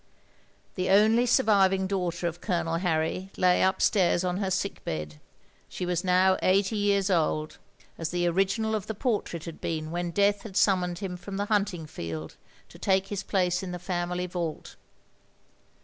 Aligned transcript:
"The 0.77 0.89
only 0.89 1.27
surviving 1.27 1.85
daughter 1.85 2.25
of 2.25 2.41
Colonel 2.41 2.77
Harry 2.77 3.29
lay 3.37 3.61
upstairs 3.61 4.23
on 4.23 4.37
her 4.37 4.49
sick 4.49 4.83
bed. 4.83 5.19
She 5.69 5.85
was 5.85 6.03
now 6.03 6.37
eighty 6.41 6.75
years 6.75 7.11
old, 7.11 7.59
as 7.99 8.09
the 8.09 8.25
original 8.25 8.73
of 8.73 8.87
the 8.87 8.95
portrait 8.95 9.45
had 9.45 9.61
been 9.61 9.91
when 9.91 10.09
death 10.09 10.41
had 10.41 10.57
summoned 10.57 10.97
him 11.05 11.17
from 11.17 11.37
the 11.37 11.45
htmting 11.45 11.87
field 11.87 12.35
to 12.69 12.79
take 12.79 13.09
his 13.09 13.21
place 13.21 13.61
in 13.61 13.73
the 13.73 13.77
family 13.77 14.25
vault. 14.25 14.75